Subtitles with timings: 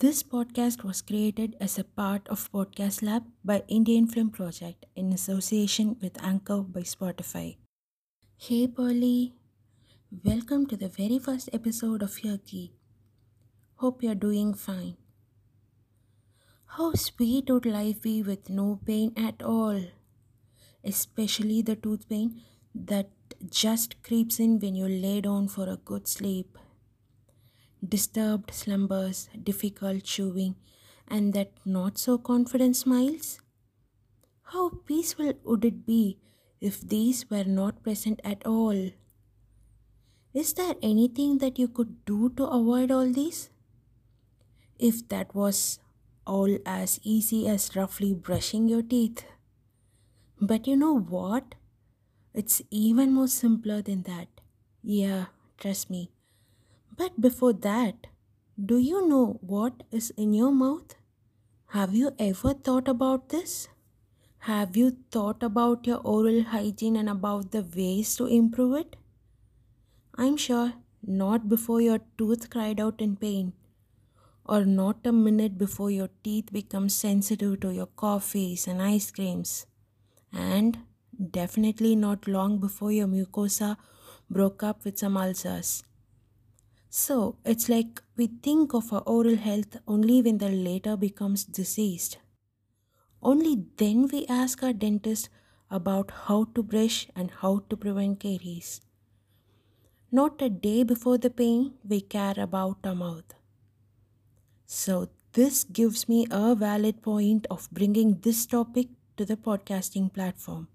[0.00, 5.12] This podcast was created as a part of Podcast Lab by Indian Film Project in
[5.12, 7.58] association with Anchor by Spotify.
[8.38, 9.34] Hey Polly,
[10.24, 12.16] welcome to the very first episode of
[12.46, 12.72] Key.
[13.74, 14.96] Hope you're doing fine.
[16.78, 19.82] How sweet would life be with no pain at all?
[20.82, 22.40] Especially the tooth pain
[22.74, 23.10] that
[23.50, 26.56] just creeps in when you lay down for a good sleep
[27.90, 30.56] disturbed slumbers, difficult chewing,
[31.08, 33.40] and that not so confident smiles?
[34.42, 36.18] How peaceful would it be
[36.60, 38.90] if these were not present at all?
[40.32, 43.50] Is there anything that you could do to avoid all these?
[44.78, 45.78] If that was
[46.26, 49.24] all as easy as roughly brushing your teeth.
[50.40, 51.56] But you know what?
[52.32, 54.28] It's even more simpler than that.
[54.82, 55.26] Yeah,
[55.58, 56.12] trust me.
[56.96, 58.06] But before that,
[58.62, 60.94] do you know what is in your mouth?
[61.68, 63.68] Have you ever thought about this?
[64.44, 68.96] Have you thought about your oral hygiene and about the ways to improve it?
[70.16, 73.52] I'm sure not before your tooth cried out in pain,
[74.44, 79.66] or not a minute before your teeth become sensitive to your coffees and ice creams,
[80.32, 80.78] and
[81.30, 83.76] definitely not long before your mucosa
[84.28, 85.84] broke up with some ulcers.
[86.90, 92.16] So it's like we think of our oral health only when the later becomes diseased.
[93.22, 95.28] Only then we ask our dentist
[95.70, 98.80] about how to brush and how to prevent caries.
[100.10, 103.34] Not a day before the pain, we care about our mouth.
[104.66, 110.66] So, this gives me a valid point of bringing this topic to the podcasting platform.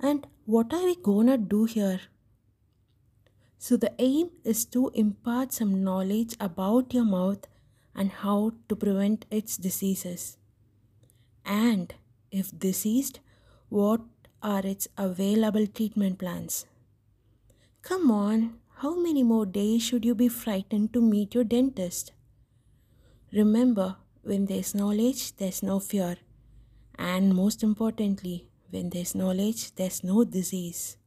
[0.00, 2.00] And what are we gonna do here?
[3.66, 7.48] So, the aim is to impart some knowledge about your mouth
[7.96, 10.36] and how to prevent its diseases.
[11.44, 11.92] And
[12.30, 13.18] if diseased,
[13.68, 14.02] what
[14.40, 16.66] are its available treatment plans?
[17.82, 22.12] Come on, how many more days should you be frightened to meet your dentist?
[23.32, 26.18] Remember, when there's knowledge, there's no fear.
[26.96, 30.98] And most importantly, when there's knowledge, there's no disease.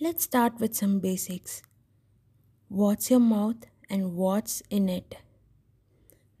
[0.00, 1.62] Let's start with some basics.
[2.66, 5.18] What's your mouth and what's in it?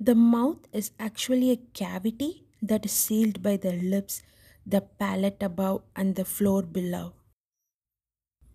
[0.00, 4.22] The mouth is actually a cavity that is sealed by the lips,
[4.66, 7.12] the palate above, and the floor below.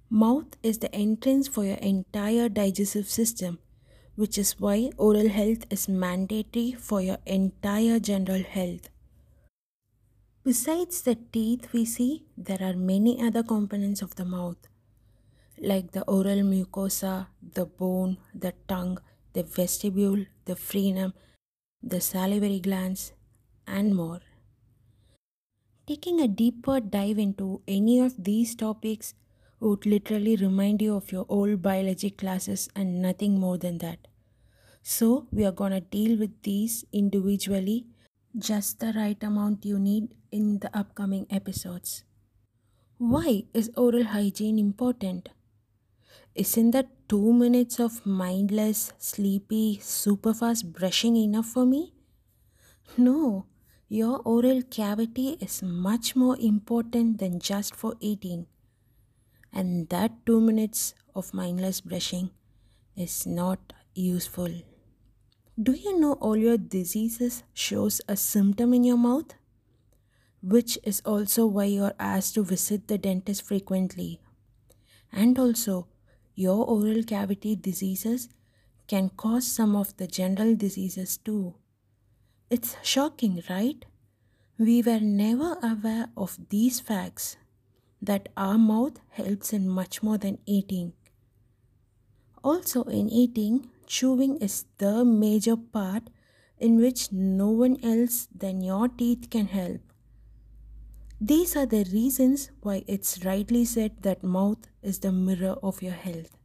[0.10, 3.60] Mouth is the entrance for your entire digestive system,
[4.16, 8.90] which is why oral health is mandatory for your entire general health.
[10.44, 14.68] Besides the teeth we see, there are many other components of the mouth
[15.62, 19.00] like the oral mucosa, the bone, the tongue,
[19.34, 21.14] the vestibule, the frenum,
[21.81, 23.14] the salivary glands,
[23.68, 24.19] and more.
[25.88, 29.14] Taking a deeper dive into any of these topics
[29.59, 34.08] would literally remind you of your old biology classes and nothing more than that.
[34.84, 37.88] So, we are gonna deal with these individually,
[38.38, 42.03] just the right amount you need in the upcoming episodes.
[42.98, 45.30] Why is oral hygiene important?
[46.39, 51.94] Isn't that two minutes of mindless, sleepy, super fast brushing enough for me?
[52.95, 53.47] No,
[53.89, 58.47] your oral cavity is much more important than just for eating.
[59.51, 62.29] And that two minutes of mindless brushing
[62.95, 64.61] is not useful.
[65.61, 69.35] Do you know all your diseases shows a symptom in your mouth?
[70.41, 74.21] Which is also why you are asked to visit the dentist frequently.
[75.11, 75.88] And also,
[76.39, 78.29] your oral cavity diseases
[78.88, 81.55] can cause some of the general diseases too.
[82.50, 83.83] It's shocking, right?
[84.57, 87.35] We were never aware of these facts
[88.01, 90.94] that our mouth helps in much more than eating.
[92.41, 96.09] Also, in eating, chewing is the major part
[96.57, 99.81] in which no one else than your teeth can help.
[101.21, 105.92] These are the reasons why it's rightly said that mouth is the mirror of your
[105.92, 106.38] health.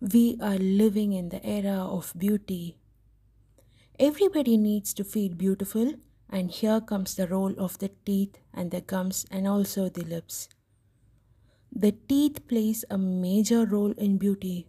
[0.00, 2.78] We are living in the era of beauty.
[3.98, 5.92] Everybody needs to feel beautiful,
[6.30, 10.48] and here comes the role of the teeth and the gums and also the lips.
[11.70, 14.68] The teeth plays a major role in beauty.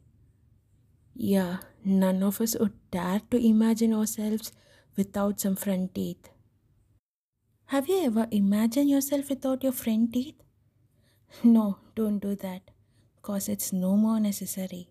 [1.16, 4.52] Yeah, none of us would dare to imagine ourselves
[4.98, 6.28] without some front teeth.
[7.72, 10.36] Have you ever imagined yourself without your front teeth?
[11.44, 12.70] No, don't do that,
[13.24, 14.90] cause it's no more necessary.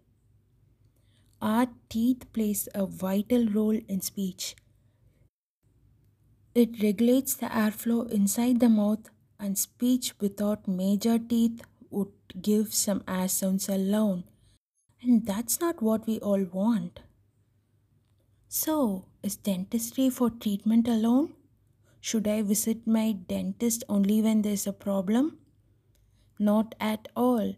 [1.43, 4.55] our teeth plays a vital role in speech.
[6.55, 9.11] It regulates the airflow inside the mouth
[9.41, 14.23] and speech without major teeth would give some air sounds alone.
[15.03, 17.01] And that's not what we all want.
[18.49, 21.35] So, is dentistry for treatment alone?
[22.01, 25.39] Should I visit my dentist only when there's a problem?
[26.39, 27.57] Not at all.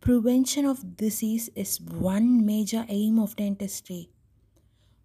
[0.00, 4.10] Prevention of disease is one major aim of dentistry.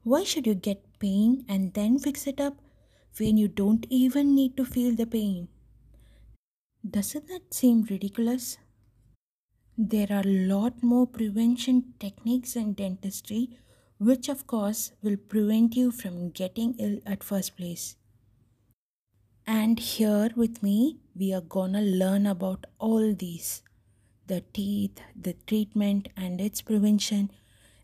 [0.03, 2.61] Why should you get pain and then fix it up
[3.17, 5.47] when you don't even need to feel the pain?
[6.87, 8.57] Doesn't that seem ridiculous?
[9.77, 13.57] There are a lot more prevention techniques in dentistry,
[13.97, 17.95] which of course will prevent you from getting ill at first place.
[19.51, 23.63] And here with me, we are gonna learn about all these
[24.27, 27.31] the teeth, the treatment, and its prevention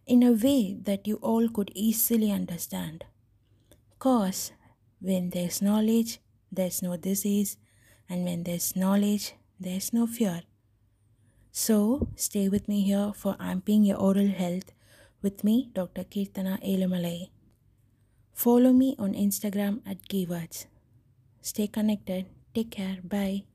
[0.06, 3.06] in a way that you all could easily understand.
[3.98, 4.52] Cause
[5.02, 6.20] when there's knowledge,
[6.52, 7.58] there's no disease,
[8.08, 10.44] and when there's knowledge, there's no fear.
[11.52, 14.72] So, stay with me here for amping your oral health
[15.24, 16.04] with me, Dr.
[16.04, 17.32] Kirtana Elumalai.
[18.34, 20.68] Follow me on Instagram at Keywords.
[21.46, 22.26] Stay connected.
[22.56, 22.98] Take care.
[23.04, 23.46] Bye.